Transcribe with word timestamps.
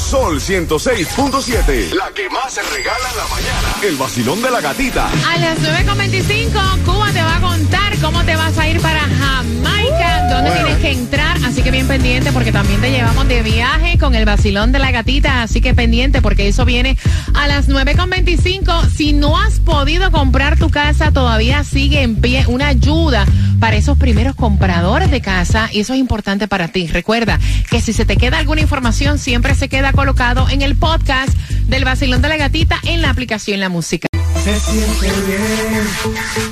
Sol 0.00 0.40
106.7. 0.40 1.92
La 1.92 2.10
que 2.14 2.28
más 2.30 2.54
se 2.54 2.62
regala 2.62 3.10
en 3.10 3.16
la 3.16 3.28
mañana. 3.28 3.68
El 3.82 3.96
vacilón 3.96 4.42
de 4.42 4.50
la 4.50 4.60
gatita. 4.60 5.08
A 5.28 5.38
las 5.38 5.58
9.25, 5.58 6.84
Cuba 6.84 7.12
te 7.12 7.22
va 7.22 7.36
a 7.36 7.40
contar 7.40 7.96
cómo 7.98 8.24
te 8.24 8.34
vas 8.34 8.56
a 8.58 8.66
ir 8.66 8.80
para 8.80 9.00
Jamaica, 9.00 10.28
dónde 10.30 10.50
tienes 10.52 10.76
que 10.78 10.90
entrar. 10.92 11.36
Así 11.44 11.62
que 11.62 11.70
bien 11.70 11.86
pendiente 11.86 12.32
porque 12.32 12.50
también 12.50 12.80
te 12.80 12.90
llevamos 12.90 13.28
de 13.28 13.42
viaje 13.42 13.98
con 13.98 14.14
el 14.14 14.24
vacilón 14.24 14.72
de 14.72 14.78
la 14.78 14.90
gatita. 14.90 15.42
Así 15.42 15.60
que 15.60 15.74
pendiente 15.74 16.22
porque 16.22 16.48
eso 16.48 16.64
viene 16.64 16.96
a 17.34 17.46
las 17.46 17.68
9.25. 17.68 18.88
Si 18.88 19.12
no 19.12 19.38
has 19.38 19.60
podido 19.60 20.10
comprar 20.10 20.58
tu 20.58 20.70
casa, 20.70 21.12
todavía 21.12 21.62
sigue 21.62 22.02
en 22.02 22.16
pie 22.16 22.46
una 22.48 22.68
ayuda 22.68 23.26
para 23.60 23.76
esos 23.76 23.98
primeros 23.98 24.34
compradores 24.34 25.10
de 25.10 25.20
casa 25.20 25.68
y 25.70 25.80
eso 25.80 25.92
es 25.92 26.00
importante 26.00 26.48
para 26.48 26.68
ti. 26.68 26.86
Recuerda 26.88 27.38
que 27.70 27.80
si 27.80 27.92
se 27.92 28.04
te 28.04 28.16
queda 28.16 28.38
alguna 28.38 28.62
información, 28.62 29.18
siempre 29.18 29.54
se 29.54 29.68
queda 29.68 29.92
colocado 29.92 30.48
en 30.48 30.62
el 30.62 30.76
podcast 30.76 31.32
del 31.66 31.84
vacilón 31.84 32.22
de 32.22 32.28
la 32.28 32.36
gatita 32.36 32.80
en 32.84 33.02
la 33.02 33.10
aplicación 33.10 33.60
La 33.60 33.68
Música. 33.68 34.08
Se 34.42 34.58
siente 34.58 35.06
bien 35.26 35.84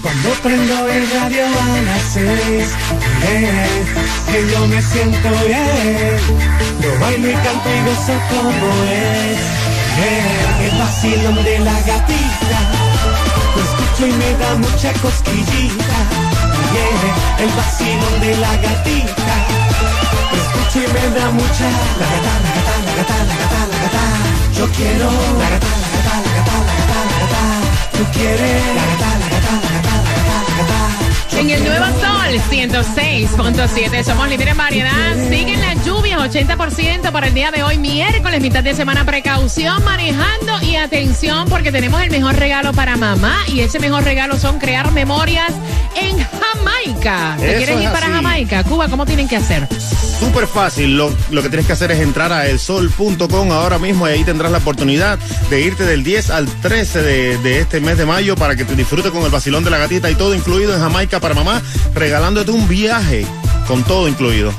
cuando 0.02 0.28
prendo 0.42 0.88
el 0.88 1.10
radio 1.10 1.46
a 1.46 1.82
las 1.82 2.02
seis. 2.12 2.68
Que 4.30 4.52
yo 4.52 4.66
me 4.66 4.82
siento 4.82 5.28
bien. 5.46 6.16
Yo 6.82 7.00
bailo 7.00 7.30
y 7.30 7.32
canto 7.32 7.68
y 7.74 7.80
gozo 7.88 8.20
como 8.28 8.84
es. 8.84 9.38
Bien, 9.96 10.70
el 10.70 10.78
vacilón 10.78 11.44
de 11.44 11.58
la 11.60 11.80
gatita. 11.80 12.77
Y 14.00 14.12
me 14.12 14.32
da 14.34 14.54
mucha 14.54 14.92
cosquillita. 15.02 15.98
Bien, 16.72 16.98
el 17.40 17.50
vacilón 17.56 18.20
de 18.20 18.36
la 18.36 18.56
gatita. 18.58 19.34
Escucho 20.38 20.78
y 20.78 20.92
me 20.92 21.18
da 21.18 21.30
mucha. 21.32 21.68
La 21.98 22.06
gata, 22.12 22.34
la 22.44 22.50
gata, 22.54 22.74
la 22.86 22.92
gata, 22.94 23.16
la 23.24 23.34
gata, 23.34 23.60
la 23.66 23.78
gata. 23.82 24.02
Yo 24.56 24.66
quiero. 24.76 25.10
La 25.40 25.50
gata, 25.50 25.66
la 25.82 25.88
gata, 25.94 26.14
la 26.24 26.30
gata, 26.38 26.56
la 26.68 26.74
gata, 26.78 26.98
la 27.10 27.16
gata. 27.22 27.42
Tú 27.98 28.04
quieres. 28.12 28.62
La 28.76 28.84
gata, 28.86 29.08
la 29.18 29.28
gata, 29.34 29.52
la 29.64 29.70
gata, 29.74 29.87
En 31.38 31.50
el. 31.50 31.64
Nuevo 31.64 31.86
Sol 32.00 32.40
106.7 32.50 34.02
somos 34.02 34.28
líderes 34.28 34.52
en 34.52 34.56
variedad. 34.58 35.14
Siguen 35.28 35.60
las 35.60 35.84
lluvias, 35.86 36.20
80% 36.20 37.12
para 37.12 37.28
el 37.28 37.34
día 37.34 37.50
de 37.50 37.62
hoy, 37.62 37.78
miércoles, 37.78 38.40
mitad 38.40 38.64
de 38.64 38.74
semana. 38.74 39.04
Precaución 39.04 39.84
manejando 39.84 40.60
y 40.62 40.76
atención 40.76 41.48
porque 41.48 41.70
tenemos 41.70 42.02
el 42.02 42.10
mejor 42.10 42.36
regalo 42.36 42.72
para 42.72 42.96
mamá 42.96 43.36
y 43.46 43.60
ese 43.60 43.78
mejor 43.78 44.02
regalo 44.02 44.36
son 44.36 44.58
crear 44.58 44.90
memorias 44.90 45.52
en 45.94 46.16
Jamaica. 46.58 47.36
¿Te 47.38 47.62
Eso 47.62 47.80
ir 47.80 47.88
para 47.90 48.06
así. 48.06 48.14
Jamaica? 48.14 48.64
Cuba, 48.64 48.88
¿cómo 48.88 49.06
tienen 49.06 49.28
que 49.28 49.36
hacer? 49.36 49.66
Súper 50.18 50.46
fácil. 50.46 50.96
Lo, 50.96 51.12
lo 51.30 51.42
que 51.42 51.48
tienes 51.48 51.66
que 51.66 51.72
hacer 51.72 51.90
es 51.90 52.00
entrar 52.00 52.32
a 52.32 52.46
elsol.com 52.48 53.52
ahora 53.52 53.78
mismo 53.78 54.08
y 54.08 54.12
ahí 54.12 54.24
tendrás 54.24 54.50
la 54.50 54.58
oportunidad 54.58 55.18
de 55.50 55.60
irte 55.60 55.84
del 55.84 56.02
10 56.02 56.30
al 56.30 56.46
13 56.46 57.02
de, 57.02 57.38
de 57.38 57.60
este 57.60 57.80
mes 57.80 57.98
de 57.98 58.04
mayo 58.06 58.34
para 58.36 58.56
que 58.56 58.64
te 58.64 58.74
disfrutes 58.74 59.12
con 59.12 59.22
el 59.22 59.30
vacilón 59.30 59.64
de 59.64 59.70
la 59.70 59.78
gatita 59.78 60.10
y 60.10 60.14
todo 60.14 60.34
incluido 60.34 60.74
en 60.74 60.80
Jamaica 60.80 61.20
para 61.20 61.34
mamá, 61.34 61.62
regalándote 61.94 62.50
un 62.50 62.66
viaje 62.68 63.24
con 63.66 63.84
todo 63.84 64.08
incluido. 64.08 64.52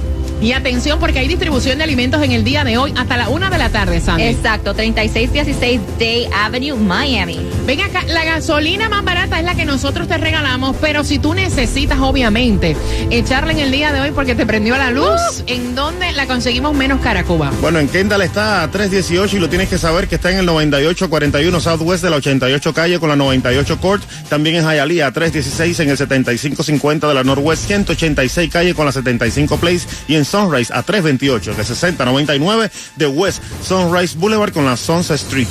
Y 0.43 0.51
atención 0.51 0.99
porque 0.99 1.19
hay 1.19 1.29
distribución 1.29 1.77
de 1.77 1.85
alimentos 1.85 2.21
en 2.21 2.33
el 2.33 2.43
día 2.43 2.65
de 2.65 2.77
hoy 2.77 2.93
hasta 2.97 3.15
la 3.15 3.29
una 3.29 3.49
de 3.49 3.57
la 3.57 3.69
tarde, 3.69 4.01
Sandy. 4.01 4.23
Exacto, 4.23 4.73
3616 4.73 5.79
Day 5.97 6.27
Avenue, 6.33 6.75
Miami. 6.75 7.39
Ven 7.65 7.79
acá, 7.79 8.03
la 8.07 8.25
gasolina 8.25 8.89
más 8.89 9.05
barata 9.05 9.39
es 9.39 9.45
la 9.45 9.55
que 9.55 9.63
nosotros 9.63 10.05
te 10.09 10.17
regalamos, 10.17 10.75
pero 10.81 11.05
si 11.05 11.17
tú 11.17 11.33
necesitas, 11.33 11.99
obviamente, 11.99 12.75
echarla 13.09 13.53
en 13.53 13.59
el 13.59 13.71
día 13.71 13.93
de 13.93 14.01
hoy 14.01 14.11
porque 14.11 14.35
te 14.35 14.45
prendió 14.45 14.75
la 14.75 14.91
luz, 14.91 15.45
¿en 15.47 15.75
dónde 15.75 16.11
la 16.11 16.27
conseguimos 16.27 16.75
menos 16.75 16.99
cara, 16.99 17.23
Cuba? 17.23 17.49
Bueno, 17.61 17.79
en 17.79 17.87
Kendall 17.87 18.23
está 18.23 18.63
a 18.63 18.67
318 18.69 19.37
y 19.37 19.39
lo 19.39 19.47
tienes 19.47 19.69
que 19.69 19.77
saber 19.77 20.09
que 20.09 20.15
está 20.15 20.29
en 20.29 20.39
el 20.39 20.45
9841 20.45 21.57
Southwest 21.61 22.03
de 22.03 22.09
la 22.09 22.17
88 22.17 22.73
calle 22.73 22.99
con 22.99 23.07
la 23.07 23.15
98 23.15 23.79
Court. 23.79 24.03
También 24.27 24.57
en 24.57 24.65
Hialeah 24.65 25.07
a 25.07 25.11
316 25.13 25.79
en 25.79 25.89
el 25.89 25.97
7550 25.97 27.07
de 27.07 27.13
la 27.13 27.23
Northwest 27.23 27.65
186 27.65 28.51
calle 28.51 28.75
con 28.75 28.85
la 28.85 28.91
75 28.91 29.55
Place 29.55 29.87
y 30.09 30.15
en 30.15 30.32
Sunrise 30.33 30.73
a 30.73 30.81
328 30.81 31.53
de 31.53 31.63
6099 31.63 32.71
de 32.95 33.05
West 33.05 33.43
Sunrise 33.63 34.17
Boulevard 34.17 34.51
con 34.51 34.65
la 34.65 34.75
Sunset 34.75 35.17
Street. 35.17 35.47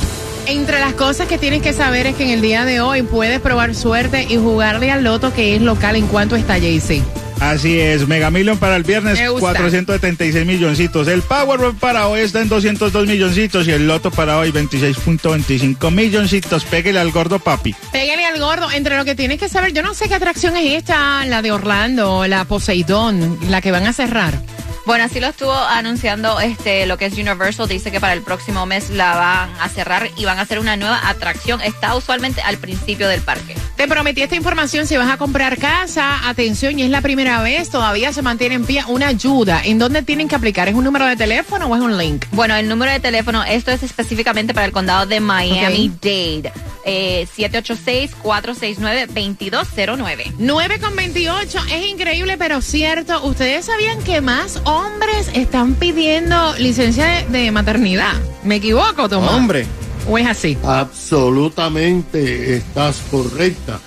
Entre 0.46 0.80
las 0.80 0.94
cosas 0.94 1.28
que 1.28 1.38
tienes 1.38 1.62
que 1.62 1.72
saber 1.72 2.08
es 2.08 2.16
que 2.16 2.24
en 2.24 2.30
el 2.30 2.40
día 2.40 2.64
de 2.64 2.80
hoy 2.80 3.02
puedes 3.02 3.38
probar 3.38 3.76
suerte 3.76 4.26
y 4.28 4.38
jugarle 4.38 4.90
al 4.90 5.04
loto 5.04 5.32
que 5.32 5.54
es 5.54 5.62
local 5.62 5.94
en 5.94 6.08
cuanto 6.08 6.34
está 6.34 6.58
JC. 6.58 7.00
Así 7.38 7.78
es, 7.78 8.08
Mega 8.08 8.30
Million 8.32 8.58
para 8.58 8.74
el 8.74 8.82
viernes, 8.82 9.20
Me 9.20 9.28
gusta. 9.28 9.52
476 9.52 10.46
milloncitos. 10.46 11.06
El 11.06 11.22
Powerball 11.22 11.76
para 11.76 12.08
hoy 12.08 12.20
está 12.20 12.40
en 12.40 12.48
202 12.48 13.06
milloncitos 13.06 13.68
y 13.68 13.70
el 13.70 13.86
Loto 13.86 14.10
para 14.10 14.38
hoy 14.38 14.50
26.25 14.50 15.92
milloncitos. 15.92 16.64
Pégale 16.64 16.98
al 16.98 17.12
gordo 17.12 17.38
papi. 17.38 17.74
Pégale 17.92 18.24
al 18.24 18.40
gordo. 18.40 18.70
Entre 18.70 18.96
lo 18.96 19.04
que 19.04 19.14
tienes 19.14 19.38
que 19.38 19.48
saber, 19.48 19.72
yo 19.72 19.82
no 19.82 19.94
sé 19.94 20.08
qué 20.08 20.14
atracción 20.14 20.56
es 20.56 20.72
esta, 20.74 21.24
la 21.26 21.40
de 21.40 21.52
Orlando, 21.52 22.26
la 22.26 22.44
Poseidón, 22.44 23.38
la 23.48 23.60
que 23.60 23.70
van 23.70 23.86
a 23.86 23.92
cerrar. 23.92 24.40
Bueno, 24.84 25.04
así 25.04 25.20
lo 25.20 25.28
estuvo 25.28 25.54
anunciando 25.54 26.40
este 26.40 26.86
lo 26.86 26.98
que 26.98 27.06
es 27.06 27.14
Universal. 27.14 27.68
Dice 27.68 27.92
que 27.92 28.00
para 28.00 28.14
el 28.14 28.22
próximo 28.22 28.66
mes 28.66 28.90
la 28.90 29.14
van 29.14 29.50
a 29.60 29.68
cerrar 29.68 30.10
y 30.16 30.24
van 30.24 30.38
a 30.38 30.42
hacer 30.42 30.58
una 30.58 30.76
nueva 30.76 31.08
atracción. 31.08 31.60
Está 31.60 31.94
usualmente 31.94 32.42
al 32.42 32.58
principio 32.58 33.08
del 33.08 33.22
parque. 33.22 33.54
Te 33.82 33.88
prometí 33.88 34.22
esta 34.22 34.36
información 34.36 34.86
si 34.86 34.96
vas 34.96 35.10
a 35.10 35.16
comprar 35.16 35.58
casa, 35.58 36.28
atención, 36.28 36.78
y 36.78 36.84
es 36.84 36.90
la 36.90 37.00
primera 37.00 37.42
vez, 37.42 37.68
todavía 37.68 38.12
se 38.12 38.22
mantiene 38.22 38.54
en 38.54 38.64
pie 38.64 38.84
una 38.86 39.08
ayuda. 39.08 39.60
¿En 39.64 39.80
dónde 39.80 40.02
tienen 40.02 40.28
que 40.28 40.36
aplicar? 40.36 40.68
¿Es 40.68 40.76
un 40.76 40.84
número 40.84 41.04
de 41.04 41.16
teléfono 41.16 41.66
o 41.66 41.74
es 41.74 41.82
un 41.82 41.98
link? 41.98 42.26
Bueno, 42.30 42.54
el 42.54 42.68
número 42.68 42.92
de 42.92 43.00
teléfono, 43.00 43.42
esto 43.42 43.72
es 43.72 43.82
específicamente 43.82 44.54
para 44.54 44.66
el 44.66 44.72
condado 44.72 45.06
de 45.06 45.18
Miami-Dade. 45.18 46.52
eh, 46.84 47.26
786-469-2209. 47.36 50.32
9 50.38 50.78
con 50.78 50.94
28, 50.94 51.58
es 51.72 51.86
increíble 51.88 52.38
pero 52.38 52.60
cierto. 52.60 53.24
¿Ustedes 53.24 53.64
sabían 53.64 54.00
que 54.04 54.20
más 54.20 54.60
hombres 54.62 55.28
están 55.34 55.74
pidiendo 55.74 56.54
licencia 56.56 57.04
de, 57.04 57.24
de 57.36 57.50
maternidad? 57.50 58.14
¿Me 58.44 58.54
equivoco, 58.56 59.08
Tomás? 59.08 59.32
Hombre. 59.32 59.66
¿O 60.08 60.18
es 60.18 60.26
así? 60.26 60.58
Absolutamente 60.64 62.56
estás 62.56 63.00
correcta. 63.10 63.80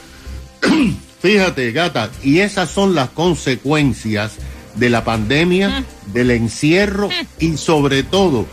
Fíjate, 1.21 1.71
gata, 1.71 2.09
y 2.23 2.39
esas 2.39 2.69
son 2.69 2.95
las 2.95 3.09
consecuencias 3.09 4.33
de 4.75 4.89
la 4.89 5.03
pandemia, 5.03 5.83
del 6.13 6.31
encierro 6.31 7.09
y 7.39 7.57
sobre 7.57 8.03
todo 8.03 8.45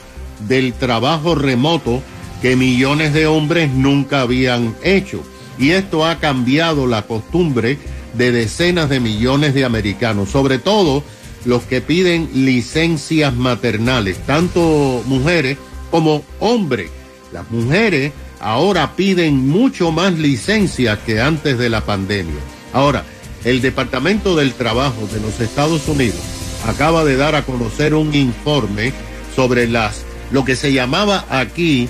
del 0.48 0.72
trabajo 0.72 1.34
remoto 1.34 2.02
que 2.40 2.56
millones 2.56 3.12
de 3.12 3.26
hombres 3.26 3.70
nunca 3.70 4.22
habían 4.22 4.74
hecho. 4.82 5.22
Y 5.58 5.70
esto 5.70 6.06
ha 6.06 6.18
cambiado 6.18 6.86
la 6.86 7.02
costumbre 7.02 7.78
de 8.14 8.32
decenas 8.32 8.88
de 8.88 9.00
millones 9.00 9.54
de 9.54 9.64
americanos, 9.64 10.30
sobre 10.30 10.58
todo 10.58 11.04
los 11.44 11.62
que 11.64 11.80
piden 11.80 12.28
licencias 12.34 13.34
maternales, 13.34 14.18
tanto 14.26 15.02
mujeres 15.06 15.58
como 15.90 16.24
hombres. 16.40 16.90
Las 17.32 17.50
mujeres 17.50 18.12
ahora 18.40 18.94
piden 18.94 19.48
mucho 19.48 19.90
más 19.90 20.12
licencias 20.18 20.98
que 21.06 21.20
antes 21.20 21.58
de 21.58 21.70
la 21.70 21.80
pandemia. 21.80 22.40
Ahora, 22.72 23.04
el 23.44 23.60
Departamento 23.60 24.36
del 24.36 24.52
Trabajo 24.52 25.08
de 25.12 25.20
los 25.20 25.40
Estados 25.40 25.88
Unidos 25.88 26.20
acaba 26.66 27.04
de 27.04 27.16
dar 27.16 27.34
a 27.34 27.42
conocer 27.42 27.94
un 27.94 28.14
informe 28.14 28.92
sobre 29.34 29.66
las 29.66 30.04
lo 30.30 30.44
que 30.44 30.56
se 30.56 30.72
llamaba 30.72 31.26
aquí 31.28 31.88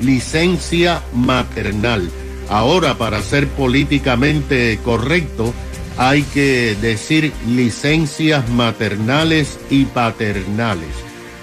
licencia 0.00 1.02
maternal. 1.14 2.10
Ahora, 2.48 2.96
para 2.98 3.22
ser 3.22 3.48
políticamente 3.48 4.78
correcto, 4.84 5.52
hay 5.96 6.22
que 6.22 6.76
decir 6.80 7.32
licencias 7.46 8.48
maternales 8.50 9.58
y 9.70 9.84
paternales. 9.84 10.88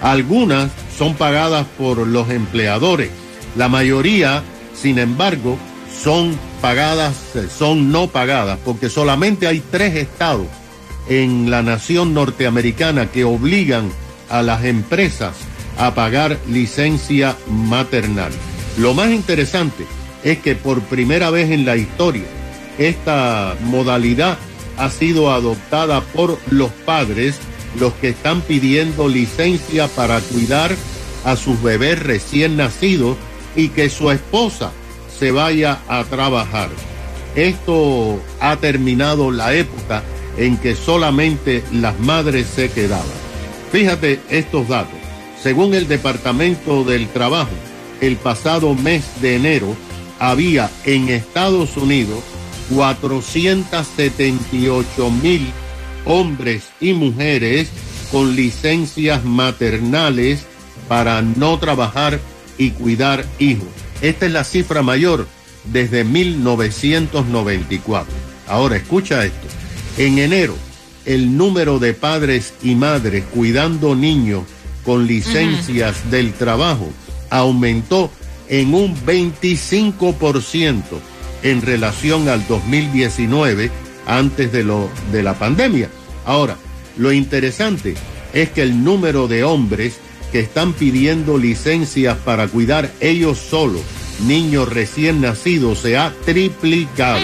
Algunas 0.02 0.70
son 0.96 1.14
pagadas 1.14 1.66
por 1.78 2.06
los 2.06 2.30
empleadores. 2.30 3.10
La 3.56 3.68
mayoría, 3.68 4.42
sin 4.74 4.98
embargo, 4.98 5.58
son 6.02 6.38
pagadas, 6.60 7.14
son 7.56 7.90
no 7.90 8.08
pagadas, 8.08 8.58
porque 8.64 8.88
solamente 8.88 9.46
hay 9.46 9.60
tres 9.70 9.96
estados 9.96 10.46
en 11.08 11.50
la 11.50 11.62
nación 11.62 12.14
norteamericana 12.14 13.10
que 13.10 13.24
obligan 13.24 13.90
a 14.28 14.42
las 14.42 14.64
empresas 14.64 15.34
a 15.78 15.94
pagar 15.94 16.38
licencia 16.48 17.36
maternal. 17.48 18.32
Lo 18.78 18.94
más 18.94 19.10
interesante 19.10 19.84
es 20.22 20.38
que 20.38 20.54
por 20.54 20.80
primera 20.82 21.30
vez 21.30 21.50
en 21.50 21.64
la 21.64 21.76
historia 21.76 22.26
esta 22.78 23.56
modalidad 23.64 24.38
ha 24.78 24.90
sido 24.90 25.32
adoptada 25.32 26.00
por 26.00 26.38
los 26.50 26.70
padres, 26.70 27.36
los 27.78 27.92
que 27.94 28.10
están 28.10 28.40
pidiendo 28.40 29.08
licencia 29.08 29.88
para 29.88 30.20
cuidar 30.20 30.74
a 31.24 31.36
sus 31.36 31.62
bebés 31.62 31.98
recién 31.98 32.56
nacidos 32.56 33.16
y 33.56 33.68
que 33.68 33.90
su 33.90 34.10
esposa 34.10 34.72
se 35.18 35.30
vaya 35.30 35.80
a 35.88 36.04
trabajar. 36.04 36.70
Esto 37.34 38.18
ha 38.40 38.56
terminado 38.56 39.30
la 39.30 39.54
época 39.54 40.02
en 40.36 40.56
que 40.56 40.74
solamente 40.74 41.62
las 41.72 41.98
madres 42.00 42.46
se 42.46 42.70
quedaban. 42.70 43.06
Fíjate 43.70 44.20
estos 44.30 44.68
datos. 44.68 44.98
Según 45.42 45.74
el 45.74 45.88
Departamento 45.88 46.84
del 46.84 47.08
Trabajo, 47.08 47.50
el 48.00 48.16
pasado 48.16 48.74
mes 48.74 49.04
de 49.20 49.36
enero 49.36 49.76
había 50.18 50.70
en 50.84 51.08
Estados 51.08 51.76
Unidos 51.76 52.20
478 52.74 55.10
mil 55.10 55.52
hombres 56.04 56.64
y 56.80 56.92
mujeres 56.92 57.70
con 58.10 58.34
licencias 58.36 59.24
maternales 59.24 60.44
para 60.88 61.22
no 61.22 61.58
trabajar 61.58 62.20
y 62.60 62.70
cuidar 62.72 63.24
hijos. 63.38 63.68
Esta 64.02 64.26
es 64.26 64.32
la 64.32 64.44
cifra 64.44 64.82
mayor 64.82 65.26
desde 65.64 66.04
1994. 66.04 68.12
Ahora 68.46 68.76
escucha 68.76 69.24
esto. 69.24 69.48
En 69.96 70.18
enero, 70.18 70.54
el 71.06 71.38
número 71.38 71.78
de 71.78 71.94
padres 71.94 72.52
y 72.62 72.74
madres 72.74 73.24
cuidando 73.34 73.96
niños 73.96 74.42
con 74.84 75.06
licencias 75.06 76.10
del 76.10 76.34
trabajo 76.34 76.90
aumentó 77.30 78.10
en 78.48 78.74
un 78.74 78.94
25% 79.06 80.82
en 81.42 81.62
relación 81.62 82.28
al 82.28 82.46
2019 82.46 83.70
antes 84.06 84.52
de 84.52 84.64
lo 84.64 84.90
de 85.12 85.22
la 85.22 85.32
pandemia. 85.32 85.88
Ahora, 86.26 86.58
lo 86.98 87.10
interesante 87.10 87.94
es 88.34 88.50
que 88.50 88.62
el 88.62 88.84
número 88.84 89.28
de 89.28 89.44
hombres 89.44 89.98
que 90.30 90.40
están 90.40 90.72
pidiendo 90.72 91.38
licencias 91.38 92.16
para 92.18 92.48
cuidar 92.48 92.90
ellos 93.00 93.38
solos 93.38 93.82
niños 94.26 94.68
recién 94.68 95.20
nacidos 95.20 95.78
se 95.80 95.96
ha 95.96 96.12
triplicado. 96.24 97.20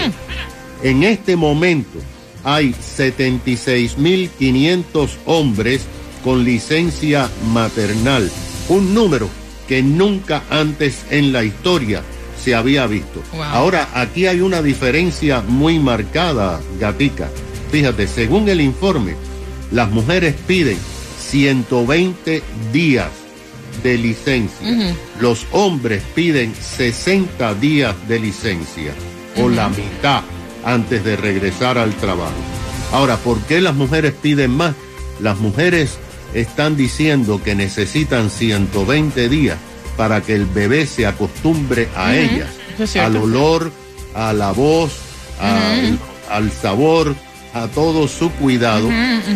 En 0.83 1.03
este 1.03 1.35
momento 1.35 1.99
hay 2.43 2.73
76.500 2.73 5.09
hombres 5.25 5.81
con 6.23 6.43
licencia 6.43 7.27
maternal, 7.51 8.31
un 8.69 8.93
número 8.93 9.27
que 9.67 9.81
nunca 9.81 10.43
antes 10.49 11.03
en 11.09 11.33
la 11.33 11.43
historia 11.43 12.03
se 12.43 12.53
había 12.55 12.87
visto. 12.87 13.21
Ahora, 13.51 13.89
aquí 13.93 14.25
hay 14.27 14.39
una 14.41 14.61
diferencia 14.61 15.41
muy 15.41 15.79
marcada, 15.79 16.61
Gatica. 16.79 17.29
Fíjate, 17.71 18.07
según 18.07 18.47
el 18.47 18.61
informe, 18.61 19.15
las 19.71 19.89
mujeres 19.91 20.35
piden 20.47 20.77
120 21.29 22.43
días 22.71 23.09
de 23.83 23.97
licencia. 23.97 24.95
Los 25.19 25.45
hombres 25.51 26.03
piden 26.15 26.53
60 26.55 27.53
días 27.55 27.95
de 28.07 28.19
licencia 28.19 28.93
o 29.37 29.49
la 29.49 29.69
mitad 29.69 30.23
antes 30.63 31.03
de 31.03 31.15
regresar 31.15 31.77
al 31.77 31.93
trabajo. 31.95 32.33
Ahora, 32.91 33.17
¿por 33.17 33.39
qué 33.41 33.61
las 33.61 33.75
mujeres 33.75 34.13
piden 34.13 34.51
más? 34.51 34.73
Las 35.19 35.37
mujeres 35.37 35.97
están 36.33 36.75
diciendo 36.75 37.41
que 37.43 37.55
necesitan 37.55 38.29
120 38.29 39.29
días 39.29 39.57
para 39.95 40.21
que 40.21 40.35
el 40.35 40.45
bebé 40.45 40.85
se 40.85 41.05
acostumbre 41.05 41.89
a 41.95 42.15
ellas, 42.15 42.49
al 42.99 43.17
olor, 43.17 43.71
a 44.13 44.33
la 44.33 44.51
voz, 44.51 44.93
al, 45.39 45.99
al 46.29 46.51
sabor, 46.51 47.15
a 47.63 47.67
todo 47.67 48.07
su 48.07 48.31
cuidado. 48.31 48.89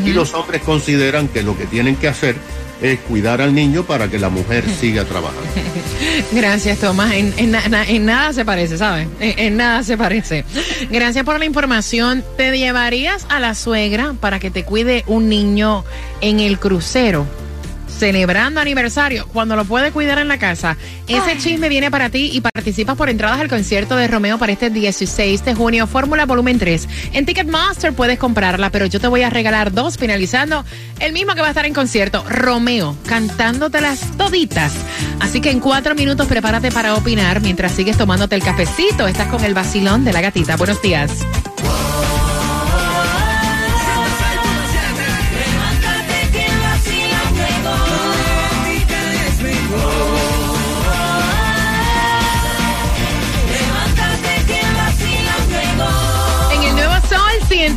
Y 0.06 0.12
los 0.14 0.34
hombres 0.34 0.62
consideran 0.64 1.28
que 1.28 1.44
lo 1.44 1.58
que 1.58 1.66
tienen 1.66 1.96
que 1.96 2.08
hacer 2.08 2.36
es 2.82 3.00
cuidar 3.02 3.42
al 3.42 3.54
niño 3.54 3.84
para 3.84 4.08
que 4.10 4.18
la 4.18 4.30
mujer 4.30 4.64
siga 4.80 5.06
trabajando. 5.06 5.42
Gracias, 6.32 6.80
Tomás. 6.80 7.14
En, 7.14 7.34
en 7.38 7.52
na- 7.52 7.68
na- 7.70 7.88
en 7.88 8.06
nada 8.06 8.34
se 8.34 8.44
parece, 8.44 8.78
¿sabes? 8.78 9.08
En, 9.20 9.38
en 9.38 9.58
nada 9.58 9.84
se 9.84 9.98
parece. 9.98 10.46
Gracias 10.90 11.24
por 11.24 11.38
la 11.38 11.46
información. 11.46 12.24
¿Te 12.38 12.58
llevarías 12.58 13.26
a 13.30 13.40
la 13.40 13.54
suegra 13.54 14.14
para 14.20 14.40
que 14.40 14.50
te 14.50 14.64
cuide 14.64 15.04
un 15.08 15.30
niño 15.30 15.84
en 16.22 16.40
el 16.40 16.58
crucero? 16.58 17.28
Celebrando 18.02 18.60
aniversario, 18.60 19.28
cuando 19.28 19.56
lo 19.56 19.64
puede 19.64 19.92
cuidar 19.92 20.18
en 20.18 20.28
la 20.28 20.40
casa. 20.40 20.76
Ese 21.08 21.38
chisme 21.38 21.70
viene 21.70 21.92
para 21.92 22.10
ti 22.10 22.32
y 22.34 22.42
participas 22.42 22.98
por 22.98 23.12
entradas 23.12 23.40
al 23.40 23.48
concierto 23.48 23.96
de 23.96 24.08
Romeo 24.08 24.40
para 24.40 24.52
este 24.52 24.72
16 24.72 25.46
de 25.46 25.54
junio, 25.54 25.86
Fórmula 25.86 26.26
Volumen 26.26 26.58
3. 26.58 26.88
En 27.14 27.28
Ticketmaster 27.28 27.94
puedes 27.94 28.18
comprarla, 28.18 28.72
pero 28.72 28.88
yo 28.88 29.00
te 29.00 29.08
voy 29.08 29.22
a 29.22 29.30
regalar 29.30 29.72
dos, 29.72 30.00
finalizando 30.00 30.66
el 31.00 31.14
mismo 31.14 31.36
que 31.36 31.42
va 31.42 31.46
a 31.46 31.52
estar 31.52 31.68
en 31.68 31.76
concierto, 31.76 32.26
Romeo, 32.28 32.98
cantándotelas 33.06 34.18
toditas. 34.18 34.74
Así 35.20 35.40
que 35.40 35.52
en 35.52 35.60
cuatro 35.60 35.94
minutos 35.94 36.26
prepárate 36.26 36.72
para 36.72 36.96
opinar 36.96 37.40
mientras 37.42 37.72
sigues 37.72 38.00
tomándote 38.00 38.34
el 38.34 38.42
cafecito. 38.42 39.06
Estás 39.06 39.28
con 39.28 39.46
el 39.46 39.54
vacilón 39.54 40.06
de 40.06 40.14
la 40.14 40.22
gatita. 40.22 40.58
Buenos 40.58 40.82
días. 40.82 41.12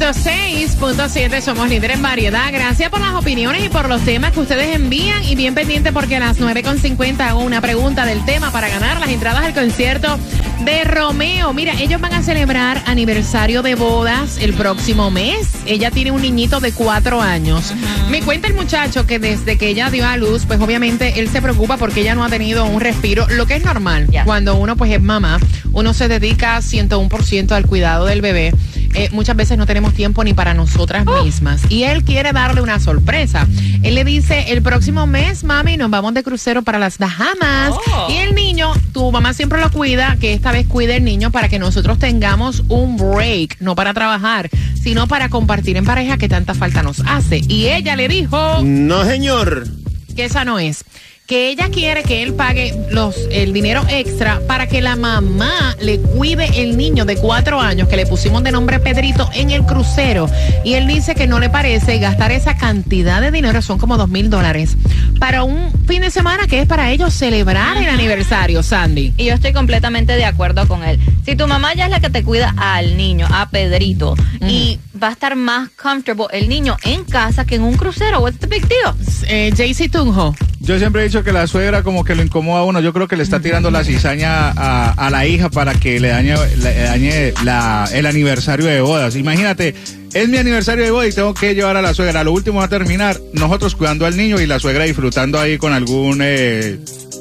106.7 0.04 1.40
somos 1.40 1.66
líderes 1.70 1.96
en 1.96 2.02
variedad. 2.02 2.52
Gracias 2.52 2.90
por 2.90 3.00
las 3.00 3.14
opiniones 3.14 3.64
y 3.64 3.70
por 3.70 3.88
los 3.88 4.02
temas 4.02 4.32
que 4.32 4.40
ustedes 4.40 4.76
envían. 4.76 5.24
Y 5.24 5.34
bien 5.34 5.54
pendiente 5.54 5.92
porque 5.92 6.16
a 6.16 6.20
las 6.20 6.38
9.50 6.38 7.20
hago 7.20 7.40
una 7.40 7.62
pregunta 7.62 8.04
del 8.04 8.22
tema 8.26 8.50
para 8.50 8.68
ganar 8.68 9.00
las 9.00 9.08
entradas 9.08 9.44
al 9.44 9.54
concierto 9.54 10.18
de 10.60 10.84
Romeo. 10.84 11.52
Mira, 11.52 11.74
ellos 11.80 12.00
van 12.00 12.12
a 12.12 12.22
celebrar 12.22 12.82
aniversario 12.86 13.62
de 13.62 13.74
bodas 13.74 14.38
el 14.38 14.54
próximo 14.54 15.10
mes. 15.10 15.50
Ella 15.66 15.90
tiene 15.90 16.10
un 16.10 16.22
niñito 16.22 16.60
de 16.60 16.72
cuatro 16.72 17.20
años. 17.20 17.72
Me 18.10 18.22
cuenta 18.22 18.48
el 18.48 18.54
muchacho 18.54 19.06
que 19.06 19.18
desde 19.18 19.58
que 19.58 19.68
ella 19.68 19.90
dio 19.90 20.06
a 20.06 20.16
luz, 20.16 20.44
pues 20.46 20.60
obviamente 20.60 21.20
él 21.20 21.28
se 21.28 21.42
preocupa 21.42 21.76
porque 21.76 22.02
ella 22.02 22.14
no 22.14 22.24
ha 22.24 22.28
tenido 22.28 22.64
un 22.64 22.80
respiro, 22.80 23.26
lo 23.30 23.46
que 23.46 23.56
es 23.56 23.64
normal. 23.64 24.08
Cuando 24.24 24.56
uno 24.56 24.76
pues 24.76 24.92
es 24.92 25.02
mamá, 25.02 25.38
uno 25.72 25.92
se 25.94 26.08
dedica 26.08 26.58
101% 26.58 27.52
al 27.52 27.66
cuidado 27.66 28.06
del 28.06 28.20
bebé. 28.20 28.52
Eh, 28.94 29.08
muchas 29.10 29.34
veces 29.34 29.58
no 29.58 29.66
tenemos 29.66 29.92
tiempo 29.92 30.22
ni 30.22 30.34
para 30.34 30.54
nosotras 30.54 31.04
mismas. 31.24 31.62
Y 31.68 31.82
él 31.82 32.04
quiere 32.04 32.32
darle 32.32 32.62
una 32.62 32.78
sorpresa. 32.78 33.46
Él 33.82 33.96
le 33.96 34.04
dice, 34.04 34.52
el 34.52 34.62
próximo 34.62 35.06
mes, 35.06 35.42
mami, 35.42 35.76
nos 35.76 35.90
vamos 35.90 36.14
de 36.14 36.22
crucero 36.22 36.62
para 36.62 36.78
las 36.78 36.98
Bahamas. 36.98 37.74
Y 38.08 38.18
el 38.18 38.36
niño, 38.36 38.72
tu 38.92 39.10
mamá 39.10 39.34
siempre 39.34 39.60
lo 39.60 39.70
cuida, 39.70 40.16
que 40.20 40.32
esta 40.44 40.52
vez 40.52 40.66
cuide 40.66 40.96
el 40.96 41.04
niño 41.04 41.30
para 41.30 41.48
que 41.48 41.58
nosotros 41.58 41.98
tengamos 41.98 42.64
un 42.68 42.98
break, 42.98 43.56
no 43.60 43.74
para 43.74 43.94
trabajar, 43.94 44.50
sino 44.74 45.08
para 45.08 45.30
compartir 45.30 45.78
en 45.78 45.86
pareja 45.86 46.18
que 46.18 46.28
tanta 46.28 46.52
falta 46.52 46.82
nos 46.82 47.00
hace. 47.06 47.40
Y 47.48 47.68
ella 47.68 47.96
le 47.96 48.08
dijo... 48.08 48.60
No, 48.62 49.06
señor. 49.06 49.66
Que 50.14 50.26
esa 50.26 50.44
no 50.44 50.58
es 50.58 50.84
que 51.26 51.48
ella 51.48 51.70
quiere 51.70 52.02
que 52.02 52.22
él 52.22 52.34
pague 52.34 52.74
los, 52.90 53.16
el 53.30 53.54
dinero 53.54 53.82
extra 53.88 54.42
para 54.46 54.66
que 54.66 54.82
la 54.82 54.94
mamá 54.94 55.74
le 55.80 55.98
cuide 55.98 56.62
el 56.62 56.76
niño 56.76 57.06
de 57.06 57.16
cuatro 57.16 57.60
años 57.60 57.88
que 57.88 57.96
le 57.96 58.04
pusimos 58.04 58.42
de 58.44 58.52
nombre 58.52 58.78
Pedrito 58.78 59.30
en 59.32 59.50
el 59.50 59.64
crucero. 59.64 60.28
Y 60.64 60.74
él 60.74 60.86
dice 60.86 61.14
que 61.14 61.26
no 61.26 61.40
le 61.40 61.48
parece 61.48 61.98
gastar 61.98 62.30
esa 62.30 62.58
cantidad 62.58 63.22
de 63.22 63.30
dinero, 63.30 63.62
son 63.62 63.78
como 63.78 63.96
dos 63.96 64.10
mil 64.10 64.28
dólares, 64.28 64.76
para 65.18 65.44
un 65.44 65.72
fin 65.86 66.02
de 66.02 66.10
semana 66.10 66.46
que 66.46 66.60
es 66.60 66.66
para 66.66 66.90
ellos 66.90 67.14
celebrar 67.14 67.78
el 67.78 67.88
aniversario, 67.88 68.62
Sandy. 68.62 69.14
Y 69.16 69.24
yo 69.24 69.34
estoy 69.34 69.54
completamente 69.54 70.16
de 70.16 70.26
acuerdo 70.26 70.68
con 70.68 70.84
él. 70.84 71.00
Si 71.24 71.36
tu 71.36 71.46
mamá 71.46 71.72
ya 71.72 71.86
es 71.86 71.90
la 71.90 72.00
que 72.00 72.10
te 72.10 72.22
cuida 72.22 72.54
al 72.58 72.98
niño, 72.98 73.26
a 73.30 73.48
Pedrito, 73.48 74.14
y 74.46 74.78
va 75.04 75.10
a 75.10 75.12
estar 75.12 75.36
más 75.36 75.68
comfortable 75.70 76.26
el 76.32 76.48
niño 76.48 76.78
en 76.82 77.04
casa 77.04 77.44
que 77.44 77.56
en 77.56 77.62
un 77.62 77.76
crucero, 77.76 78.20
what's 78.20 78.38
the 78.38 78.46
big 78.46 78.66
deal? 78.66 78.94
Eh, 79.28 79.52
JC 79.54 79.90
Tunjo. 79.90 80.34
Yo 80.60 80.78
siempre 80.78 81.02
he 81.02 81.04
dicho 81.04 81.22
que 81.22 81.30
la 81.30 81.46
suegra 81.46 81.82
como 81.82 82.04
que 82.04 82.14
lo 82.14 82.22
incomoda 82.22 82.60
a 82.60 82.64
uno. 82.64 82.80
Yo 82.80 82.94
creo 82.94 83.06
que 83.06 83.16
le 83.16 83.22
está 83.22 83.38
tirando 83.40 83.70
la 83.70 83.84
cizaña 83.84 84.50
a, 84.50 84.92
a 84.92 85.10
la 85.10 85.26
hija 85.26 85.50
para 85.50 85.74
que 85.74 86.00
le 86.00 86.08
dañe, 86.08 86.34
le 86.56 86.74
dañe 86.74 87.34
la, 87.44 87.86
el 87.92 88.06
aniversario 88.06 88.64
de 88.64 88.80
bodas. 88.80 89.14
Imagínate, 89.14 89.74
es 90.14 90.28
mi 90.30 90.38
aniversario 90.38 90.84
de 90.84 90.90
boda 90.90 91.06
y 91.06 91.12
tengo 91.12 91.34
que 91.34 91.54
llevar 91.54 91.76
a 91.76 91.82
la 91.82 91.92
suegra. 91.92 92.24
Lo 92.24 92.32
último 92.32 92.60
va 92.60 92.64
a 92.64 92.68
terminar 92.68 93.20
nosotros 93.34 93.76
cuidando 93.76 94.06
al 94.06 94.16
niño 94.16 94.40
y 94.40 94.46
la 94.46 94.58
suegra 94.58 94.84
disfrutando 94.84 95.38
ahí 95.38 95.58
con 95.58 95.74
algún 95.74 96.20
eh, 96.22 96.78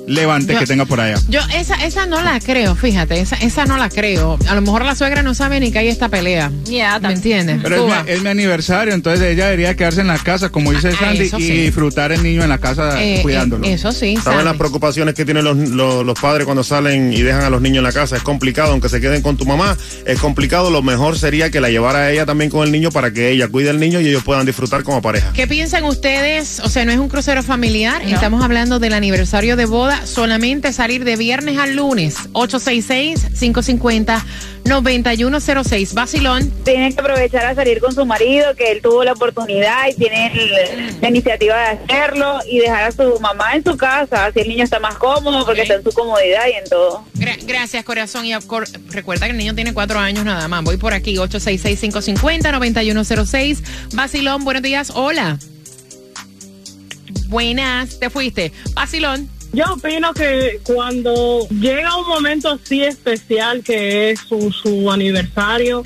levante 0.07 0.53
Yo- 0.53 0.59
que 0.59 0.65
tenga 0.65 0.85
por 0.85 0.99
allá. 0.99 1.17
Yo 1.29 1.39
esa, 1.55 1.75
esa 1.85 2.05
no 2.05 2.21
la 2.21 2.39
creo, 2.39 2.75
fíjate, 2.75 3.19
esa, 3.19 3.35
esa 3.37 3.65
no 3.65 3.77
la 3.77 3.89
creo. 3.89 4.37
A 4.49 4.55
lo 4.55 4.61
mejor 4.61 4.83
la 4.85 4.95
suegra 4.95 5.23
no 5.23 5.33
sabe 5.33 5.59
ni 5.59 5.71
que 5.71 5.79
hay 5.79 5.87
esta 5.87 6.09
pelea. 6.09 6.51
¿Me 7.01 7.13
entiendes? 7.13 7.59
Pero 7.63 7.87
es 7.87 8.05
mi, 8.05 8.11
es 8.11 8.21
mi 8.23 8.29
aniversario, 8.29 8.93
entonces 8.93 9.25
ella 9.27 9.45
debería 9.45 9.75
quedarse 9.75 10.01
en 10.01 10.07
la 10.07 10.17
casa, 10.17 10.49
como 10.49 10.71
dice 10.71 10.89
Ah, 10.89 10.97
Sandy, 10.99 11.23
y 11.23 11.29
sí. 11.29 11.51
disfrutar 11.61 12.11
el 12.11 12.21
niño 12.23 12.43
en 12.43 12.49
la 12.49 12.57
casa 12.57 13.01
Eh, 13.01 13.19
cuidándolo. 13.21 13.65
eh, 13.65 13.73
eso 13.73 13.91
sí, 13.91 14.17
¿Saben 14.23 14.45
las 14.45 14.57
preocupaciones 14.57 15.13
que 15.15 15.25
tienen 15.25 15.43
los, 15.45 15.57
los- 15.57 16.05
los 16.05 16.19
padres 16.19 16.45
cuando 16.45 16.63
salen 16.63 17.13
y 17.13 17.21
dejan 17.21 17.43
a 17.43 17.49
los 17.49 17.61
niños 17.61 17.77
en 17.77 17.83
la 17.85 17.91
casa? 17.93 18.15
Es 18.17 18.23
complicado, 18.23 18.71
aunque 18.71 18.89
se 18.89 18.99
queden 19.01 19.21
con 19.21 19.37
tu 19.37 19.45
mamá, 19.45 19.77
es 20.05 20.19
complicado. 20.19 20.69
Lo 20.69 20.81
mejor 20.81 21.17
sería 21.17 21.49
que 21.49 21.61
la 21.61 21.69
llevara 21.69 21.99
a 21.99 22.11
ella 22.11 22.25
también 22.25 22.49
con 22.49 22.63
el 22.65 22.71
niño 22.71 22.91
para 22.91 23.11
que 23.11 23.29
ella 23.31 23.47
cuide 23.47 23.69
al 23.69 23.79
niño 23.79 23.99
y 24.01 24.07
ellos 24.07 24.23
puedan 24.23 24.45
disfrutar 24.45 24.83
como 24.83 25.01
pareja. 25.01 25.31
¿Qué 25.33 25.47
piensan 25.47 25.83
ustedes? 25.85 26.59
O 26.59 26.69
sea, 26.69 26.85
no 26.85 26.91
es 26.91 26.97
un 26.97 27.09
crucero 27.09 27.41
familiar, 27.43 28.01
estamos 28.03 28.43
hablando 28.43 28.79
del 28.79 28.93
aniversario 28.93 29.55
de 29.55 29.65
boda, 29.65 29.92
solamente 30.05 30.73
salir 30.73 31.05
de 31.05 31.15
viernes 31.15 31.57
al 31.57 31.75
lunes, 31.75 32.15
866-550-9106. 34.65 35.93
Vacilón. 35.93 36.49
Tienen 36.63 36.93
que 36.93 36.99
aprovechar 37.01 37.45
a 37.45 37.53
salir 37.55 37.79
con 37.79 37.93
su 37.93 38.05
marido, 38.05 38.55
que 38.55 38.71
él 38.71 38.81
tuvo 38.81 39.03
la 39.03 39.11
oportunidad 39.13 39.87
y 39.89 39.93
tiene 39.95 40.31
el- 40.33 41.01
la 41.01 41.09
iniciativa 41.09 41.55
de 41.57 41.65
hacerlo 41.93 42.39
y 42.49 42.59
dejar 42.59 42.83
a 42.85 42.91
su 42.91 43.19
mamá 43.19 43.53
en 43.55 43.63
su 43.63 43.75
casa, 43.77 44.25
así 44.25 44.39
el 44.39 44.47
niño 44.49 44.63
está 44.63 44.79
más 44.79 44.95
cómodo 44.95 45.45
porque 45.45 45.61
está 45.63 45.75
en 45.75 45.83
su 45.83 45.91
comodidad 45.91 46.43
y 46.51 46.55
en 46.57 46.63
todo. 46.69 47.03
Gra- 47.15 47.37
gracias, 47.45 47.83
corazón. 47.83 48.25
Y 48.25 48.33
cor- 48.47 48.67
recuerda 48.89 49.25
que 49.25 49.31
el 49.31 49.37
niño 49.37 49.53
tiene 49.55 49.73
cuatro 49.73 49.99
años 49.99 50.23
nada 50.25 50.47
más. 50.47 50.63
Voy 50.63 50.77
por 50.77 50.93
aquí, 50.93 51.17
866-550-9106. 51.17 53.61
Vacilón, 53.93 54.43
buenos 54.43 54.63
días. 54.63 54.91
Hola. 54.95 55.37
Buenas, 57.27 57.99
te 57.99 58.09
fuiste. 58.09 58.51
Vacilón. 58.73 59.29
Yo 59.53 59.65
opino 59.71 60.13
que 60.15 60.59
cuando 60.63 61.47
llega 61.49 61.95
un 61.95 62.07
momento 62.07 62.49
así 62.49 62.83
especial 62.83 63.63
que 63.63 64.09
es 64.09 64.19
su, 64.19 64.51
su 64.51 64.91
aniversario 64.91 65.83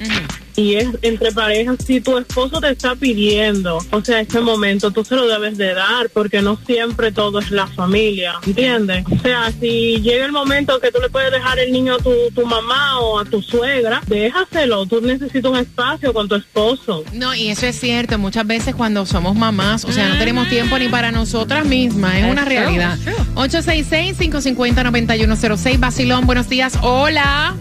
y 0.58 0.76
es 0.76 0.90
entre 1.04 1.32
parejas, 1.32 1.78
si 1.86 2.02
tu 2.02 2.18
esposo 2.18 2.60
te 2.60 2.72
está 2.72 2.96
pidiendo, 2.96 3.78
o 3.92 4.04
sea, 4.04 4.22
ese 4.22 4.42
momento 4.42 4.90
tú 4.90 5.06
se 5.06 5.16
lo 5.16 5.28
debes 5.28 5.56
de 5.58 5.76
dar 5.76 6.10
porque 6.10 6.42
no 6.42 6.58
siempre 6.66 7.12
todo 7.12 7.38
es 7.40 7.52
la 7.52 7.68
familia, 7.68 8.40
¿entiendes? 8.46 9.06
O 9.10 9.20
sea, 9.20 9.52
si 9.52 10.02
llega 10.02 10.26
el 10.26 10.32
momento 10.32 10.80
que 10.80 10.92
tú 10.92 11.00
le 11.00 11.10
puedes 11.10 11.32
dejar 11.32 11.60
el 11.60 11.72
niño 11.72 11.94
a 11.96 12.00
tu, 12.00 12.12
tu 12.34 12.48
mamá 12.48 13.00
o 13.00 13.20
a 13.20 13.26
tu 13.26 13.44
suegra, 13.44 14.02
déjaselo, 14.08 14.88
tú 14.88 15.00
necesitas 15.00 15.52
un 15.52 15.58
espacio 15.58 16.12
con 16.12 16.28
tu 16.28 16.34
esposo. 16.34 17.04
No, 17.14 17.36
y 17.36 17.50
eso 17.50 17.68
es 17.68 17.80
cierto. 17.80 18.18
Muchas 18.18 18.48
veces 18.48 18.74
cuando 18.74 19.06
somos 19.06 19.36
mamás, 19.36 19.86
o 19.86 19.92
sea, 19.92 20.10
no 20.10 20.18
tenemos 20.18 20.50
tiempo 20.50 20.80
ni 20.80 20.88
para 20.88 21.12
nosotras 21.12 21.66
mismas. 21.66 22.16
Es 22.16 22.26
una 22.26 22.46
realidad. 22.46 22.98
866-550-9106. 23.36 25.80
Vacilón, 25.80 26.26
buenos 26.26 26.50
días. 26.50 26.80
Hola. 26.82 27.56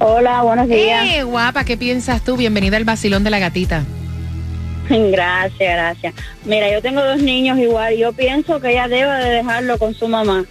Hola, 0.00 0.42
buenos 0.42 0.68
días. 0.68 1.04
Eh, 1.08 1.22
guapa, 1.24 1.64
¿qué 1.64 1.76
piensas 1.76 2.22
tú? 2.22 2.36
Bienvenida 2.36 2.76
al 2.76 2.84
Vacilón 2.84 3.24
de 3.24 3.30
la 3.30 3.38
Gatita. 3.38 3.84
Gracias, 4.88 5.58
gracias. 5.58 6.14
Mira, 6.44 6.70
yo 6.72 6.80
tengo 6.80 7.04
dos 7.04 7.20
niños 7.20 7.58
igual 7.58 7.94
y 7.94 7.98
yo 7.98 8.12
pienso 8.12 8.60
que 8.60 8.70
ella 8.70 8.88
debe 8.88 9.12
de 9.24 9.30
dejarlo 9.30 9.78
con 9.78 9.94
su 9.94 10.08
mamá. 10.08 10.44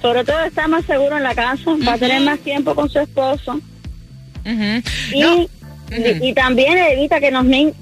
Sobre 0.00 0.24
todo 0.24 0.40
está 0.44 0.68
más 0.68 0.84
seguro 0.84 1.16
en 1.16 1.22
la 1.24 1.34
casa, 1.34 1.72
va 1.86 1.94
a 1.94 1.98
tener 1.98 2.20
más 2.22 2.38
tiempo 2.40 2.74
con 2.74 2.88
su 2.88 3.00
esposo. 3.00 3.60
Y, 5.12 5.22
y- 5.22 5.48
y 6.28 6.32
también 6.34 6.78
evita 6.78 7.18
que, 7.18 7.32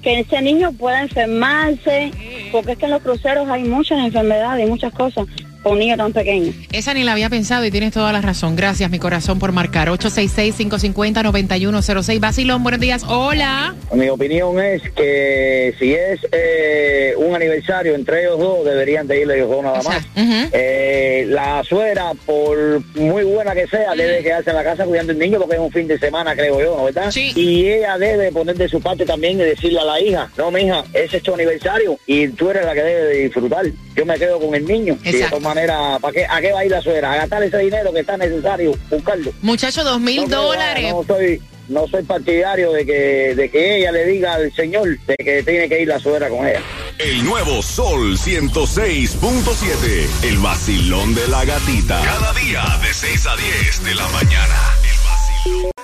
que 0.02 0.20
ese 0.20 0.40
niño 0.40 0.72
pueda 0.72 1.02
enfermarse, 1.02 2.10
porque 2.50 2.72
es 2.72 2.78
que 2.78 2.86
en 2.86 2.92
los 2.92 3.02
cruceros 3.02 3.48
hay 3.50 3.64
muchas 3.64 3.98
enfermedades 3.98 4.66
y 4.66 4.70
muchas 4.70 4.92
cosas 4.94 5.26
un 5.64 5.78
niño 5.78 5.96
tan 5.96 6.12
pequeño. 6.12 6.52
Esa 6.72 6.92
ni 6.94 7.04
la 7.04 7.12
había 7.12 7.30
pensado 7.30 7.64
y 7.64 7.70
tienes 7.70 7.92
toda 7.92 8.12
la 8.12 8.20
razón. 8.20 8.56
Gracias, 8.56 8.90
mi 8.90 8.98
corazón, 8.98 9.38
por 9.38 9.52
marcar. 9.52 9.88
866-550-9106. 9.88 12.20
Vacilón, 12.20 12.62
buenos 12.62 12.80
días. 12.80 13.04
Hola. 13.06 13.74
Mi 13.92 14.08
opinión 14.08 14.60
es 14.60 14.82
que 14.90 15.74
si 15.78 15.94
es 15.94 16.20
eh, 16.32 17.14
un 17.16 17.34
aniversario 17.34 17.94
entre 17.94 18.22
ellos 18.22 18.38
dos, 18.38 18.64
deberían 18.64 19.06
de 19.06 19.22
ir 19.22 19.30
ellos 19.30 19.48
dos 19.48 19.62
nada 19.62 19.82
más. 19.82 20.06
Eh, 20.52 21.26
la 21.28 21.62
suegra, 21.64 22.12
por 22.26 22.82
muy 22.96 23.24
buena 23.24 23.54
que 23.54 23.66
sea, 23.66 23.94
debe 23.94 24.22
quedarse 24.22 24.50
en 24.50 24.56
la 24.56 24.64
casa 24.64 24.84
cuidando 24.84 25.12
el 25.12 25.18
niño 25.18 25.38
porque 25.38 25.56
es 25.56 25.60
un 25.60 25.70
fin 25.70 25.86
de 25.86 25.98
semana, 25.98 26.34
creo 26.34 26.60
yo, 26.60 26.76
¿no 26.76 26.84
verdad? 26.84 27.12
Y 27.14 27.66
ella 27.66 27.98
debe 27.98 28.32
poner 28.32 28.56
de 28.56 28.68
su 28.68 28.80
parte 28.80 29.04
también 29.04 29.40
y 29.40 29.44
decirle 29.44 29.80
a 29.80 29.84
la 29.84 30.00
hija, 30.00 30.30
no, 30.36 30.50
mija, 30.50 30.84
ese 30.92 31.18
es 31.18 31.22
tu 31.22 31.34
aniversario 31.34 31.98
y 32.06 32.28
tú 32.28 32.50
eres 32.50 32.64
la 32.64 32.74
que 32.74 32.82
debe 32.82 33.04
de 33.04 33.22
disfrutar. 33.24 33.66
Yo 33.94 34.06
me 34.06 34.18
quedo 34.18 34.38
con 34.38 34.54
el 34.54 34.64
niño. 34.64 34.96
Y 35.04 35.12
de 35.12 35.24
todas 35.48 35.54
maneras, 35.54 36.00
¿para 36.00 36.12
qué, 36.12 36.26
¿a 36.28 36.40
qué 36.40 36.50
va 36.52 36.60
a 36.60 36.64
ir 36.64 36.70
la 36.70 36.80
suegra? 36.82 37.12
A 37.12 37.16
gastar 37.16 37.42
ese 37.42 37.58
dinero 37.58 37.92
que 37.92 38.00
está 38.00 38.16
necesario 38.16 38.72
buscarlo. 38.90 39.32
Muchacho, 39.42 39.84
dos 39.84 40.00
mil 40.00 40.26
dólares. 40.28 40.92
No 40.92 41.04
soy, 41.04 41.42
no 41.68 41.86
soy 41.88 42.02
partidario 42.02 42.72
de 42.72 42.84
que, 42.84 43.34
de 43.34 43.50
que 43.50 43.78
ella 43.78 43.92
le 43.92 44.04
diga 44.06 44.34
al 44.34 44.52
señor 44.54 44.98
de 45.06 45.16
que 45.16 45.42
tiene 45.42 45.66
que 45.68 45.82
ir 45.82 45.88
la 45.88 45.98
suegra 45.98 46.28
con 46.28 46.46
ella. 46.46 46.60
El 46.98 47.24
nuevo 47.24 47.62
Sol 47.62 48.18
106.7. 48.18 50.24
El 50.24 50.36
vacilón 50.38 51.14
de 51.14 51.28
la 51.28 51.44
gatita. 51.44 52.00
Cada 52.02 52.32
día 52.34 52.64
de 52.82 52.92
6 52.92 53.26
a 53.26 53.36
10 53.36 53.84
de 53.84 53.94
la 53.94 54.08
mañana. 54.08 54.74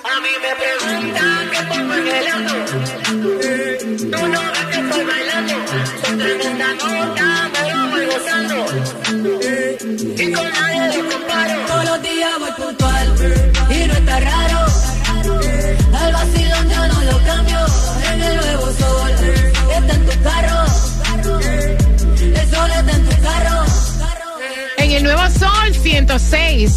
A 0.03 0.19
mí 0.21 0.29
me 0.41 0.55
preguntan 0.61 1.49
en 1.91 2.07
el 2.07 2.27
auto. 2.27 2.55
Tú 4.17 4.27
no 4.27 4.41
ves 4.41 4.65
que 4.71 4.79
estoy 4.79 5.03
bailando. 5.05 5.53
Son 6.03 6.17
tremenda 6.17 6.67
Y 10.35 10.64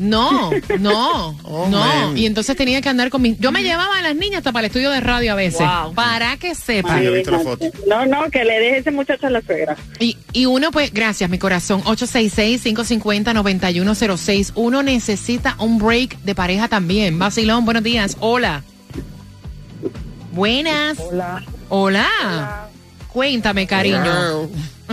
No, 0.00 0.50
no, 0.80 1.36
Oh, 1.44 1.68
no. 1.68 1.78
man. 1.78 2.16
Y 2.18 2.26
entonces 2.26 2.56
tenía 2.56 2.80
que 2.80 2.88
andar 2.88 3.10
con 3.10 3.20
mis... 3.22 3.38
Yo 3.38 3.52
me 3.52 3.62
llevaba 3.62 3.98
a 3.98 4.02
las 4.02 4.16
niñas 4.16 4.38
hasta 4.38 4.52
para 4.52 4.66
el 4.66 4.70
estudio 4.70 4.90
de 4.90 5.00
radio 5.00 5.32
a 5.32 5.34
veces. 5.34 5.60
Wow. 5.60 5.92
Para 5.94 6.36
que 6.38 6.54
sepan. 6.54 6.98
Sí, 6.98 7.04
yo 7.04 7.10
he 7.12 7.16
visto 7.18 7.30
la 7.32 7.40
foto. 7.40 7.66
No, 7.86 8.06
no, 8.06 8.30
que 8.30 8.44
le 8.44 8.58
deje 8.58 8.78
ese 8.78 8.90
muchacho 8.90 9.26
a 9.26 9.30
la 9.30 9.42
suegra. 9.42 9.76
Y, 9.98 10.16
y 10.32 10.46
uno, 10.46 10.70
pues, 10.70 10.92
gracias, 10.92 11.28
mi 11.28 11.38
corazón. 11.38 11.82
866-550-9106. 11.84 14.52
Uno 14.54 14.82
necesita 14.82 15.56
un 15.58 15.78
break 15.78 16.18
de 16.22 16.34
pareja 16.34 16.68
también. 16.68 17.18
Vacilón, 17.18 17.64
buenos 17.64 17.82
días. 17.82 18.16
Hola. 18.20 18.62
Buenas. 20.32 20.98
Hola. 20.98 21.42
Hola. 21.68 22.68
Cuéntame, 23.12 23.66
cariño. 23.66 24.48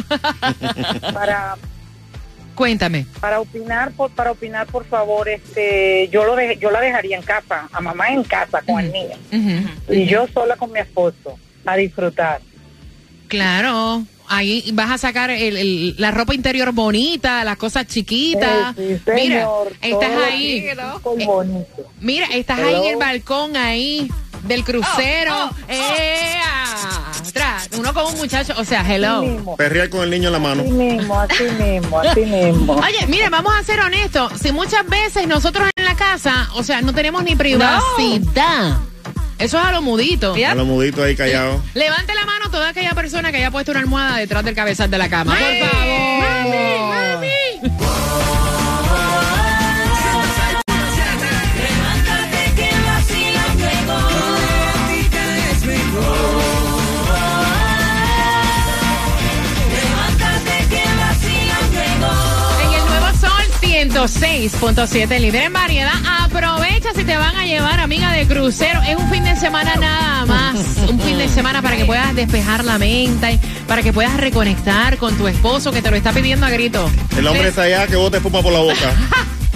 Para 1.14 1.56
Cuéntame. 2.58 3.06
para 3.22 3.40
opinar 3.40 3.92
por 3.92 4.10
para 4.12 4.32
opinar 4.32 4.66
por 4.68 4.84
favor 4.86 5.30
este 5.30 6.10
yo 6.12 6.26
lo 6.26 6.36
de- 6.36 6.58
yo 6.58 6.72
la 6.72 6.82
dejaría 6.82 7.16
en 7.16 7.22
casa 7.24 7.70
a 7.72 7.80
mamá 7.82 8.10
en 8.10 8.24
casa 8.24 8.62
con 8.66 8.80
el 8.84 8.92
niño 8.92 9.16
y 9.90 10.06
yo 10.08 10.26
sola 10.34 10.56
con 10.58 10.72
mi 10.72 10.80
esposo 10.80 11.38
a 11.66 11.76
disfrutar 11.76 12.42
Claro. 13.28 14.04
Ahí 14.30 14.72
vas 14.74 14.92
a 14.92 14.98
sacar 14.98 15.30
el- 15.30 15.56
el- 15.58 15.96
la 15.98 16.12
ropa 16.12 16.34
interior 16.36 16.74
bonita, 16.74 17.44
las 17.46 17.56
cosas 17.58 17.88
chiquitas. 17.88 18.78
Eh, 18.78 19.00
sí, 19.06 19.12
Mira, 19.16 19.48
estás 19.82 20.12
ahí. 20.28 20.68
bonito 21.14 21.90
Mira, 22.02 22.28
estás 22.34 22.60
ahí 22.60 22.76
en 22.76 22.84
el 22.92 22.96
balcón 22.98 23.56
ahí 23.56 24.10
del 24.44 24.64
crucero. 24.66 25.50
¡Ea! 25.70 26.66
Atrás, 27.30 27.70
uno 27.78 27.94
con 27.94 28.06
un 28.06 28.18
muchacho, 28.18 28.54
o 28.58 28.64
sea, 28.66 28.82
hello. 28.88 29.20
así 29.20 29.28
mismo 29.28 29.58
Perrear 29.58 29.90
con 29.90 30.02
el 30.02 30.10
niño 30.10 30.28
en 30.30 30.34
la 30.34 30.40
mano. 30.40 30.62
así 30.64 30.72
mismo 30.72 31.20
así 31.20 31.44
mismo 31.44 32.00
así 32.00 32.22
mismo 32.22 32.74
Oye, 32.76 33.08
mire, 33.08 33.30
vamos 33.30 33.54
a 33.56 33.64
ser 33.64 33.80
honestos. 33.82 34.32
Si 34.42 34.52
muchas 34.52 34.86
veces 34.88 35.28
nosotros 35.28 35.70
en 35.76 35.86
la 35.86 35.96
casa, 35.96 36.50
o 36.56 36.64
sea, 36.64 36.82
no 36.82 36.94
tenemos 36.94 37.24
ni 37.24 37.36
privacidad. 37.36 38.78
Eso 39.40 39.60
es 39.60 39.66
a 39.66 39.72
lo 39.72 39.82
mudito. 39.84 40.34
A 40.34 40.56
los 40.56 40.66
muditos 40.66 41.04
ahí 41.04 41.16
callados. 41.16 41.62
Levante 41.76 42.16
la 42.16 42.26
mano 42.26 42.50
toda 42.50 42.70
aquella 42.70 42.94
persona 42.96 43.32
que 43.32 43.38
haya 43.38 43.52
puesto 43.52 43.72
una 43.72 43.82
almohada 43.82 44.18
detrás 44.18 44.44
del 44.44 44.56
cabezal 44.56 44.90
de 44.90 44.98
la 44.98 45.10
cama. 45.10 45.36
Por 45.36 45.70
favor. 45.70 46.20
Mami, 46.20 47.28
Levántate 47.62 47.97
106.7, 63.98 65.20
líder 65.20 65.46
en 65.46 65.54
variedad. 65.54 65.92
Aprovecha 66.22 66.90
si 66.96 67.04
te 67.04 67.18
van 67.18 67.36
a 67.36 67.48
llevar, 67.48 67.80
amiga 67.80 68.12
de 68.12 68.28
crucero. 68.28 68.80
Es 68.84 68.96
un 68.96 69.10
fin 69.10 69.24
de 69.24 69.36
semana 69.36 69.76
nada 69.76 70.24
más. 70.28 70.56
Un 70.88 71.02
fin 71.02 71.18
de 71.18 71.28
semana 71.28 71.64
para 71.64 71.78
que 71.78 71.86
puedas 71.86 72.14
despejar 72.14 72.64
la 72.64 72.78
mente, 72.78 73.40
para 73.68 73.82
que 73.82 73.92
puedas 73.92 74.16
reconectar 74.18 74.98
con 74.98 75.18
tu 75.18 75.28
esposo 75.28 75.72
que 75.72 75.82
te 75.82 75.90
lo 75.90 75.98
está 75.98 76.14
pidiendo 76.14 76.46
a 76.46 76.52
grito. 76.52 76.88
El 77.18 77.26
hombre 77.26 77.48
está 77.48 77.64
allá 77.64 77.88
que 77.88 77.96
bote 77.96 78.18
espuma 78.18 78.44
por 78.44 78.54
la 78.54 78.60
boca. 78.60 78.94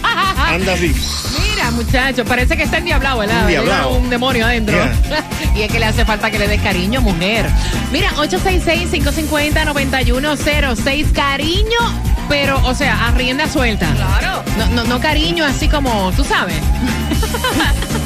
Anda 0.48 0.74
así. 0.74 0.92
Mira, 1.40 1.70
muchacho, 1.70 2.26
parece 2.26 2.58
que 2.58 2.64
está 2.64 2.80
endiablado, 2.80 3.20
¿verdad? 3.20 3.42
Endiablado. 3.42 3.92
Un 3.92 4.10
demonio 4.10 4.48
adentro. 4.48 4.76
y 5.56 5.62
es 5.62 5.72
que 5.72 5.78
le 5.80 5.86
hace 5.86 6.04
falta 6.04 6.32
que 6.32 6.40
le 6.40 6.48
des 6.48 6.62
cariño, 6.62 7.00
mujer. 7.02 7.46
Mira, 7.92 8.10
866-550-9106. 8.16 11.12
Cariño, 11.14 11.80
pero, 12.32 12.66
o 12.66 12.74
sea, 12.74 13.08
a 13.08 13.12
rienda 13.12 13.46
suelta. 13.50 13.92
Claro. 13.94 14.42
No, 14.58 14.66
no, 14.68 14.84
no 14.86 15.00
cariño 15.02 15.44
así 15.46 15.68
como, 15.68 16.12
tú 16.14 16.24
sabes. 16.24 16.56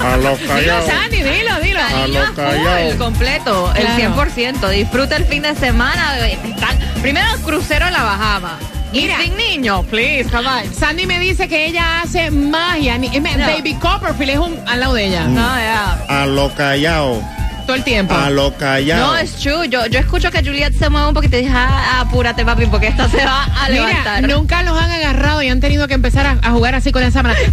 A 0.03 0.17
los 0.17 0.39
Dilo, 0.39 0.53
callados. 0.53 0.85
Sandy, 0.89 1.17
dilo, 1.21 1.59
dilo. 1.61 1.79
A 1.79 2.07
los 2.07 2.25
Full, 2.27 2.35
callados. 2.35 2.95
completo, 2.95 3.71
el 3.75 3.83
Claro. 3.85 4.15
100%. 4.15 4.69
Disfruta 4.69 5.15
el 5.15 5.25
fin 5.25 5.43
de 5.43 5.55
semana. 5.55 6.17
Están- 6.27 6.77
primero 7.03 7.25
el 7.35 7.41
crucero 7.41 7.85
a 7.85 7.91
la 7.91 8.03
bajaba. 8.03 8.57
Mira. 8.91 9.21
Y 9.21 9.25
sin 9.27 9.37
niños, 9.37 9.85
please, 9.91 10.29
come 10.29 10.47
on. 10.47 10.73
Sandy 10.73 11.05
me 11.05 11.19
dice 11.19 11.47
que 11.47 11.67
ella 11.67 12.01
hace 12.01 12.31
magia. 12.31 12.97
No. 12.97 13.07
David 13.37 13.77
Copperfield 13.79 14.31
es 14.31 14.37
un 14.39 14.59
al 14.67 14.79
lado 14.79 14.93
de 14.95 15.05
ella. 15.05 15.25
No, 15.27 15.41
ya. 15.57 15.99
A 16.09 16.25
los 16.25 16.51
callados. 16.53 17.23
Todo 17.65 17.75
el 17.75 17.83
tiempo. 17.83 18.13
A 18.13 18.29
los 18.29 18.51
No, 18.51 18.57
callados. 18.57 19.19
es 19.21 19.35
true. 19.37 19.67
Yo, 19.69 19.85
yo 19.87 19.99
escucho 19.99 20.29
que 20.31 20.39
Juliet 20.43 20.73
se 20.77 20.89
mueve 20.89 21.07
un 21.07 21.13
poquito 21.13 21.37
y 21.37 21.41
dije, 21.41 21.53
ah, 21.55 22.01
apúrate, 22.01 22.45
papi, 22.45 22.67
porque 22.67 22.87
esta 22.87 23.09
se 23.09 23.25
va 23.25 23.43
a 23.43 23.69
Mira, 23.69 23.87
levantar. 23.87 24.23
nunca 24.29 24.61
los 24.63 24.79
han 24.79 24.91
agarrado 24.91 25.41
y 25.41 25.49
han 25.49 25.59
tenido 25.59 25.87
que 25.87 25.95
empezar 25.95 26.27
a, 26.27 26.37
a 26.47 26.51
jugar 26.51 26.75
así 26.75 26.91
con 26.91 27.01
esa 27.03 27.23
mano. 27.23 27.35